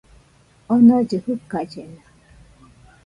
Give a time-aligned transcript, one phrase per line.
[0.73, 2.01] Onollɨ jɨkallena